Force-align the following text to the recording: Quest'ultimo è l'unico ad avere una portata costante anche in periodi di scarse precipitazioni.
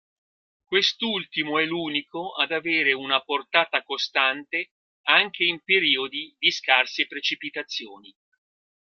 Quest'ultimo 0.65 1.59
è 1.59 1.63
l'unico 1.65 2.33
ad 2.33 2.49
avere 2.49 2.91
una 2.91 3.21
portata 3.21 3.83
costante 3.83 4.71
anche 5.03 5.43
in 5.43 5.61
periodi 5.63 6.35
di 6.39 6.49
scarse 6.49 7.05
precipitazioni. 7.05 8.15